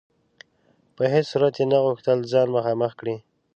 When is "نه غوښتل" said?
1.71-2.17